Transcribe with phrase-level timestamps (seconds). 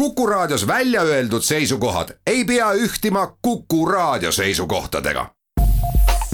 [0.00, 5.26] Kuku Raadios välja öeldud seisukohad ei pea ühtima Kuku Raadio seisukohtadega.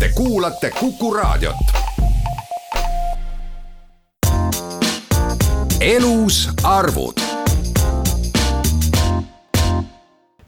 [0.01, 1.57] Te kuulate Kuku Raadiot.
[5.81, 7.21] elus arvud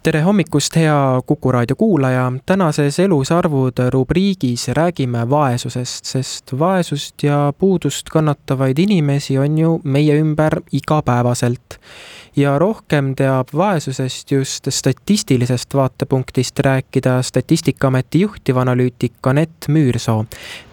[0.03, 2.33] tere hommikust, hea Kuku raadio kuulaja.
[2.47, 10.21] tänases Elus arvud rubriigis räägime vaesusest, sest vaesust ja puudust kannatavaid inimesi on ju meie
[10.21, 11.81] ümber igapäevaselt
[12.39, 20.25] ja rohkem teab vaesusest just statistilisest vaatepunktist rääkida Statistikaameti juhtivanalüütik Anett Müürsoo.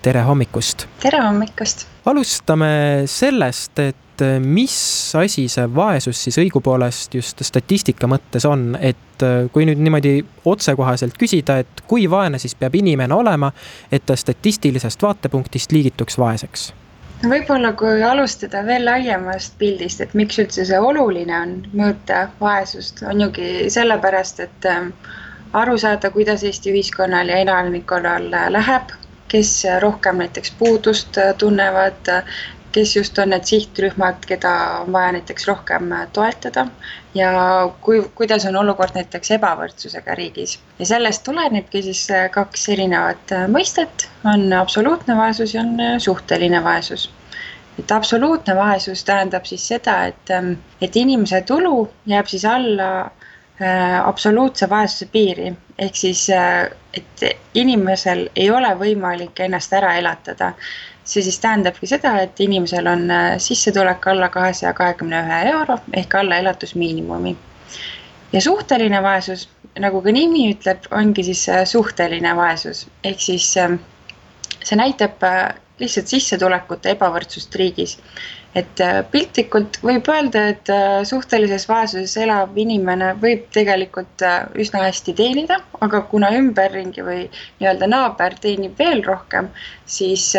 [0.02, 0.88] tere hommikust!
[1.02, 1.88] tere hommikust!
[2.06, 4.78] alustame sellest, et mis
[5.16, 11.60] asi see vaesus siis õigupoolest just statistika mõttes on, et kui nüüd niimoodi otsekohaselt küsida,
[11.66, 13.52] et kui vaene siis peab inimene olema,
[13.92, 16.72] et ta statistilisest vaatepunktist liigituks vaeseks
[17.30, 23.22] võib-olla kui alustada veel laiemast pildist, et miks üldse see oluline on mõõta vaesust, on
[23.26, 24.92] jugi sellepärast, et ähm,
[25.54, 28.94] aru saada, kuidas Eesti ühiskonnal ja elanikkonnal läheb,
[29.32, 29.52] kes
[29.82, 32.12] rohkem näiteks puudust äh, tunnevad,
[32.76, 36.68] kes just on need sihtrühmad, keda on vaja näiteks rohkem toetada.
[37.16, 37.32] Ja
[37.82, 40.58] kui, kuidas on olukord näiteks ebavõrdsusega riigis.
[40.80, 47.10] ja sellest tulenebki siis kaks erinevat mõistet, on absoluutne vaesus ja on suhteline vaesus.
[47.80, 50.36] Et absoluutne vaesus tähendab siis seda, et,
[50.82, 53.25] et inimese tulu jääb siis alla äh,
[54.06, 60.54] absoluutse vaesuse piiri, ehk siis, äh, et inimesel ei ole võimalik ennast ära elatada.
[61.06, 66.16] See siis tähendabki seda, et inimesel on äh, sissetulek alla kahesaja kahekümne ühe euro ehk
[66.16, 67.36] alla elatusmiinimumi.
[68.34, 69.50] ja suhteline vaesus,
[69.80, 76.08] nagu ka nimi ütleb, ongi siis äh, suhteline vaesus, ehk siis see näitab äh, lihtsalt
[76.08, 77.98] sissetulekute ebavõrdsust riigis
[78.56, 84.86] et äh, piltlikult võib öelda, et äh, suhtelises vaesuses elav inimene võib tegelikult äh, üsna
[84.86, 87.22] hästi teenida, aga kuna ümberringi või
[87.60, 89.52] nii-öelda naaber teenib veel rohkem,
[89.86, 90.32] siis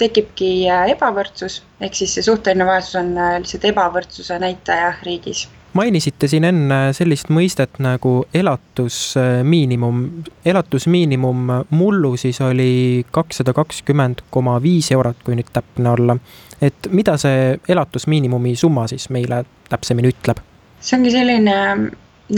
[0.00, 0.52] tekibki
[0.94, 7.28] ebavõrdsus, ehk siis see suhteline vaesus on lihtsalt ebavõrdsuse näitaja riigis mainisite siin enne sellist
[7.28, 10.04] mõistet nagu elatusmiinimum.
[10.44, 16.16] elatusmiinimum mullu siis oli kakssada kakskümmend koma viis eurot, kui nüüd täpne olla
[16.62, 20.42] et mida see elatusmiinimumi summa siis meile täpsemini ütleb?
[20.80, 21.54] see ongi selline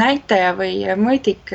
[0.00, 1.52] näitaja või mõõdik,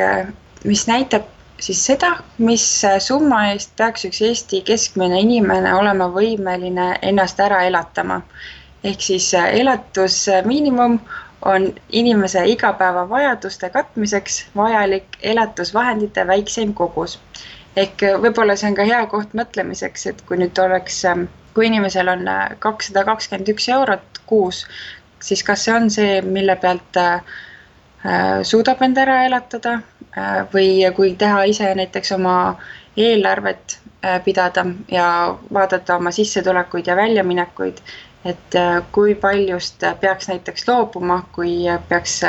[0.65, 1.29] mis näitab
[1.61, 2.65] siis seda, mis
[3.05, 8.21] summa eest peaks üks Eesti keskmine inimene olema võimeline ennast ära elatama.
[8.83, 10.99] ehk siis elatusmiinimum
[11.41, 17.19] on inimese igapäevavajaduste katmiseks vajalik elatusvahendite väikseim kogus.
[17.75, 21.03] ehk võib-olla see on ka hea koht mõtlemiseks, et kui nüüd oleks
[21.55, 24.65] kui inimesel on äh, kakssada kakskümmend üks eurot kuus,
[25.23, 27.37] siis kas see on see, mille pealt äh,
[28.05, 29.79] äh, suudab end ära elatada
[30.53, 32.35] või kui teha ise näiteks oma
[32.95, 33.73] eelarvet
[34.23, 35.07] pidada ja
[35.57, 37.81] vaadata oma sissetulekuid ja väljaminekuid,
[38.25, 38.55] et
[38.91, 42.21] kui paljust peaks näiteks loobuma, kui peaks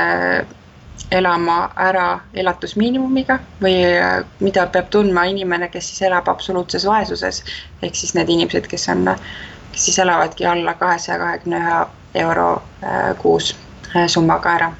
[1.11, 7.43] elama ära elatusmiinimumiga või äh, mida peab tundma inimene, kes siis elab absoluutses vaesuses.
[7.83, 9.05] ehk siis need inimesed, kes on,
[9.73, 11.79] kes siis elavadki alla kahesaja kahekümne ühe
[12.25, 12.49] euro
[12.83, 13.55] äh, kuus
[13.95, 14.73] äh, summaga ära.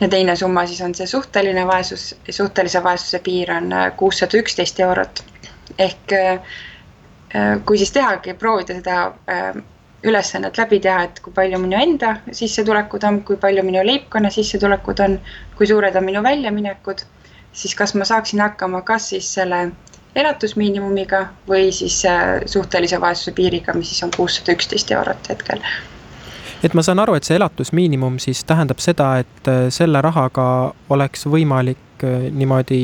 [0.00, 5.24] ja teine summa siis on see suhteline vaesus, suhtelise vaesuse piir on kuussada üksteist eurot.
[5.78, 6.12] ehk
[7.64, 9.12] kui siis tehagi, proovida seda
[10.04, 15.02] ülesannet läbi teha, et kui palju minu enda sissetulekud on, kui palju minu leibkonna sissetulekud
[15.04, 15.18] on,
[15.58, 17.04] kui suured on minu väljaminekud,
[17.52, 19.68] siis kas ma saaksin hakkama kas siis selle
[20.16, 25.62] elatusmiinimumiga või siis äh, suhtelise vaesuse piiriga, mis siis on kuussada üksteist eurot hetkel.
[26.64, 31.26] et ma saan aru, et see elatusmiinimum siis tähendab seda, et äh, selle rahaga oleks
[31.26, 32.82] võimalik äh, niimoodi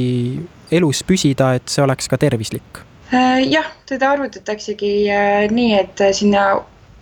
[0.71, 2.85] elus püsida, et see oleks ka tervislik?
[3.47, 4.89] jah, teda arvutataksegi
[5.55, 6.49] nii, et sinna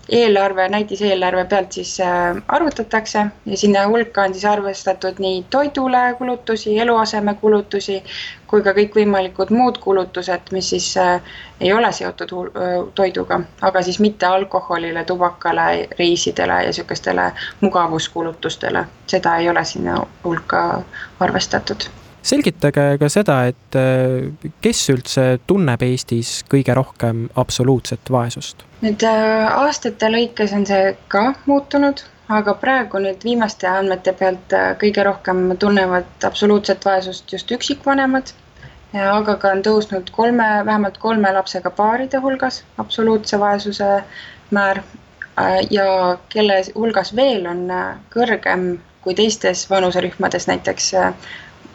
[0.09, 6.79] eelarve, näidiseelarve pealt siis äh, arvutatakse ja sinna hulka on siis arvestatud nii toidule kulutusi,
[6.79, 8.03] eluasemekulutusi
[8.47, 14.01] kui ka kõikvõimalikud muud kulutused, mis siis äh, ei ole seotud äh, toiduga, aga siis
[14.01, 20.65] mitte alkoholile, tubakale, reisidele ja sihukestele mugavuskulutustele, seda ei ole sinna hulka
[21.21, 21.89] arvestatud
[22.25, 28.65] selgitage ka seda, et äh, kes üldse tunneb Eestis kõige rohkem absoluutset vaesust?
[28.85, 34.73] nüüd äh, aastate lõikes on see ka muutunud, aga praegu nüüd viimaste andmete pealt äh,
[34.81, 38.33] kõige rohkem tunnevad absoluutset vaesust just üksikvanemad,
[38.95, 43.89] aga ka on tõusnud kolme, vähemalt kolme lapsega paaride hulgas absoluutse vaesuse
[44.55, 44.85] määr
[45.75, 45.87] ja
[46.31, 47.65] kelle hulgas veel on
[48.15, 50.93] kõrgem kui teistes vanuserühmades, näiteks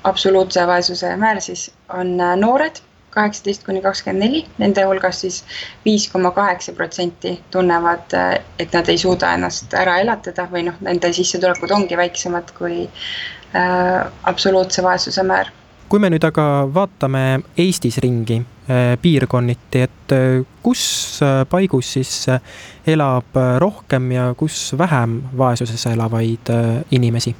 [0.03, 5.43] absoluutse vaesuse määr siis on noored kaheksateist kuni kakskümmend neli, nende hulgas siis
[5.85, 8.15] viis koma kaheksa protsenti tunnevad,
[8.59, 14.05] et nad ei suuda ennast ära elatada või noh, nende sissetulekud ongi väiksemad kui äh,
[14.23, 15.51] absoluutse vaesuse määr.
[15.89, 16.43] kui me nüüd aga
[16.73, 20.83] vaatame Eestis ringi äh, piirkonniti, et äh, kus
[21.25, 22.41] äh, paigus siis äh,
[22.87, 27.35] elab äh, rohkem ja kus vähem vaesuses elavaid äh, inimesi?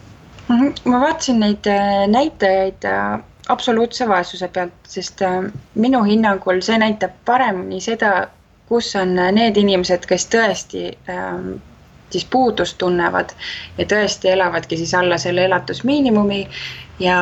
[0.50, 2.86] Mhm, ma vaatasin neid äh, näitajaid
[3.50, 5.44] absoluutse vaesuse pealt, sest äh,
[5.76, 8.28] minu hinnangul see näitab paremini seda,
[8.70, 11.58] kus on need inimesed, kes tõesti ähm,
[12.14, 13.34] siis puudust tunnevad
[13.78, 16.40] ja tõesti elavadki siis alla selle elatusmiinimumi
[17.02, 17.20] ja,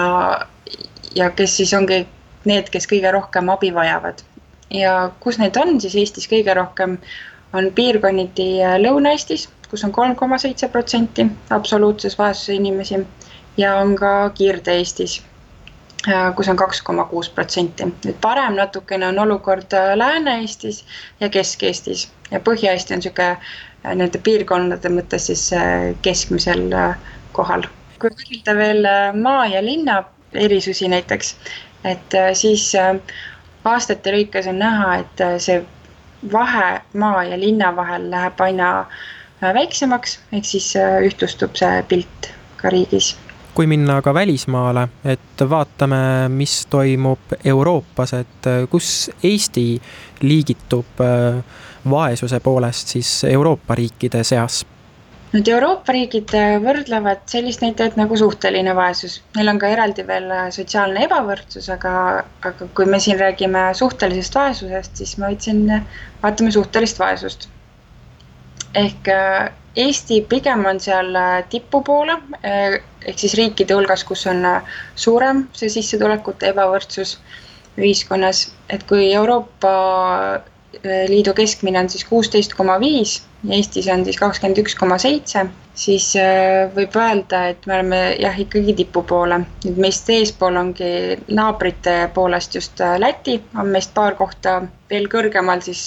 [1.15, 2.01] ja kes siis ongi
[2.47, 4.23] need, kes kõige rohkem abi vajavad.
[4.71, 6.97] ja kus neid on siis Eestis kõige rohkem,
[7.55, 13.01] on piirkonniti äh, Lõuna-Eestis, kus on kolm koma seitse protsenti absoluutses vaesuses inimesi
[13.57, 15.21] ja on ka Kirde-Eestis
[16.07, 17.83] Äh, kus on kaks koma kuus protsenti.
[17.83, 20.85] nüüd parem natukene on olukord äh, Lääne-Eestis
[21.19, 25.43] ja Kesk-Eestis ja Põhja-Eesti on niisugune äh, nende piirkondade mõttes siis
[26.05, 26.63] keskmisel
[27.35, 27.67] kohal.
[27.99, 28.87] kui võrrelda veel
[29.19, 29.97] maa ja linna
[30.33, 31.35] erisusi näiteks,
[31.83, 32.69] et siis
[33.65, 35.59] aastate lõikes on näha, et see
[36.31, 38.69] vahe maa ja linna vahel läheb aina
[39.41, 40.73] väiksemaks, ehk siis
[41.07, 43.15] ühtlustub see pilt ka riigis
[43.57, 45.97] kui minna aga välismaale, et vaatame,
[46.29, 49.63] mis toimub Euroopas, et äh, kus Eesti
[50.21, 51.39] liigitub äh,
[51.89, 54.59] vaesuse poolest siis Euroopa riikide seas?
[55.31, 60.29] nüüd Euroopa riigid äh, võrdlevad sellist näitajat nagu suhteline vaesus, neil on ka eraldi veel
[60.53, 61.97] sotsiaalne ebavõrdsus, aga,
[62.45, 65.65] aga kui me siin räägime suhtelisest vaesusest, siis ma võtsin,
[66.21, 67.49] vaatame suhtelist vaesust.
[68.75, 69.09] Ehk
[69.77, 74.71] Eesti pigem on seal äh, tipu poole äh, ehk siis riikide hulgas, kus on äh,
[74.97, 77.11] suurem see sissetulekute ebavõrdsus
[77.77, 78.39] ühiskonnas,
[78.73, 79.73] et kui Euroopa
[80.83, 85.43] Liidu keskmine on siis kuusteist koma viis Eestis on siis kakskümmend üks koma seitse,
[85.77, 86.07] siis
[86.73, 89.37] võib öelda, et me oleme jah, ikkagi tipu poole.
[89.63, 90.89] nüüd meist eespool ongi
[91.29, 94.57] naabrite poolest just Läti, on meist paar kohta
[94.89, 95.85] veel kõrgemal, siis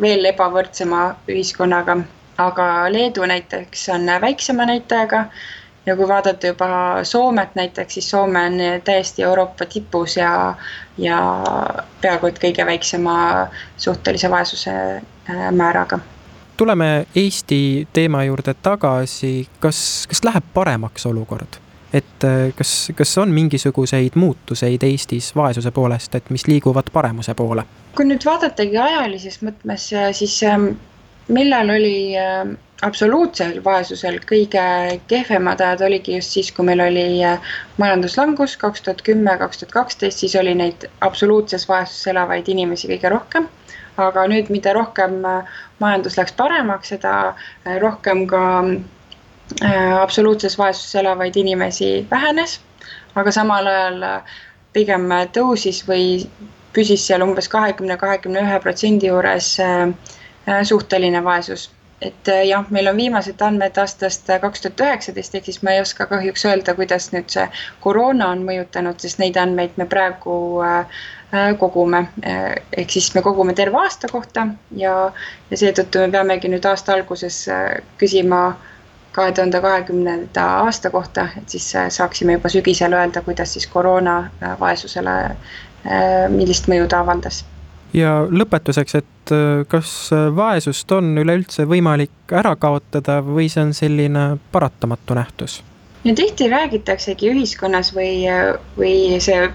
[0.00, 2.00] veel ebavõrdsema ühiskonnaga
[2.38, 5.26] aga Leedu näiteks on väiksema näitajaga
[5.86, 6.68] ja kui vaadata juba
[7.02, 8.52] Soomet näiteks, siis Soome on
[8.84, 10.54] täiesti Euroopa tipus ja,
[10.98, 11.18] ja
[12.00, 13.16] peaaegu et kõige väiksema
[13.76, 15.98] suhtelise vaesuse äh, määraga.
[16.56, 21.60] tuleme Eesti teema juurde tagasi, kas, kas läheb paremaks olukord?
[21.92, 27.64] et äh, kas, kas on mingisuguseid muutuseid Eestis vaesuse poolest, et mis liiguvad paremuse poole?
[27.96, 30.72] kui nüüd vaadatagi ajalises mõtmes, siis ähm,
[31.28, 34.62] millal oli äh, absoluutsel vaesusel kõige
[35.08, 39.72] kehvemad ajad, oligi just siis, kui meil oli äh, majanduslangus kaks tuhat kümme, kaks tuhat
[39.72, 43.48] kaksteist, siis oli neid absoluutses vaesuses elavaid inimesi kõige rohkem.
[43.96, 47.34] aga nüüd, mida rohkem äh, majandus läks paremaks, seda
[47.80, 48.42] rohkem ka
[50.00, 52.60] absoluutses vaesuses elavaid inimesi vähenes.
[53.14, 54.04] aga samal ajal
[54.72, 56.26] pigem tõusis või
[56.72, 59.92] püsis seal umbes kahekümne, kahekümne ühe protsendi juures äh,
[60.48, 61.70] Äh, suhteline vaesus.
[62.04, 65.74] Et äh, jah, meil on viimased andmed aastast äh, kaks tuhat üheksateist, ehk siis ma
[65.74, 67.46] ei oska kahjuks öelda, kuidas nüüd see
[67.84, 70.36] koroona on mõjutanud, sest neid andmeid me praegu
[71.58, 72.04] kogume.
[72.22, 74.44] ehk siis me kogume terve aasta kohta
[74.78, 74.92] ja,
[75.50, 77.40] ja seetõttu me peamegi nüüd aasta alguses
[77.98, 78.42] küsima
[79.16, 84.30] kahe tuhande kahekümnenda aasta kohta, et siis saaksime juba sügisel öelda, kuidas siis koroona
[84.60, 85.16] vaesusele,
[86.36, 87.42] millist mõju ta avaldas
[87.94, 93.74] ja lõpetuseks, et äh, kas äh, vaesust on üleüldse võimalik ära kaotada või see on
[93.76, 95.60] selline paratamatu nähtus?
[96.04, 98.26] no tihti räägitaksegi ühiskonnas või,
[98.76, 99.46] või see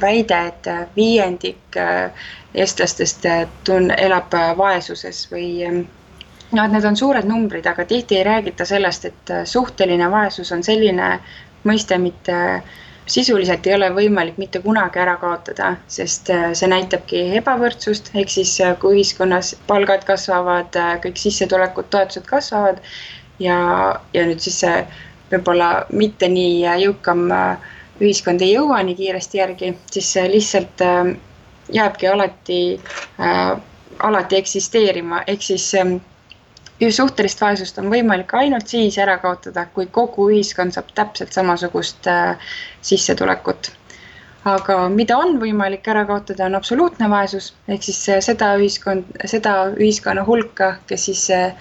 [0.00, 3.26] väide, et viiendik äh, eestlastest
[3.64, 9.08] tun-, elab vaesuses või noh, et need on suured numbrid, aga tihti ei räägita sellest,
[9.10, 11.16] et suhteline vaesus on selline
[11.64, 17.22] mõiste mitte äh, sisuliselt ei ole võimalik mitte kunagi ära kaotada, sest äh, see näitabki
[17.40, 22.80] ebavõrdsust, ehk siis äh, kui ühiskonnas palgad kasvavad, äh, kõik sissetulekud, toetused kasvavad
[23.42, 23.58] ja,
[24.14, 24.78] ja nüüd siis see
[25.32, 27.28] võib-olla mitte nii jõukam
[28.02, 30.82] ühiskond ei jõua nii kiiresti järgi, siis lihtsalt
[31.72, 32.58] jääbki alati
[34.02, 35.92] alati eksisteerima, ehk siis äh,
[36.90, 42.50] suhtelist vaesust on võimalik ainult siis ära kaotada, kui kogu ühiskond saab täpselt samasugust äh,
[42.80, 43.70] sissetulekut.
[44.44, 49.54] aga mida on võimalik ära kaotada, on absoluutne vaesus, ehk siis äh, seda ühiskond, seda
[49.76, 51.54] ühiskonna hulka, kes siis äh,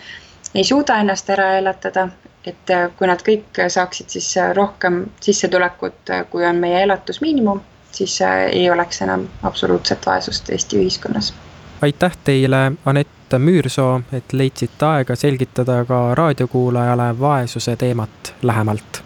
[0.56, 2.10] ei suuda ennast ära elatada
[2.46, 7.62] et kui nad kõik saaksid siis rohkem sissetulekut, kui on meie elatusmiinimum,
[7.94, 11.34] siis ei oleks enam absoluutset vaesust Eesti ühiskonnas.
[11.82, 19.04] Aitäh teile, Anett Müürsoo, et leidsite aega selgitada ka raadiokuulajale vaesuse teemat lähemalt.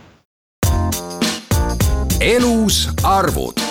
[2.19, 3.64] elus arvud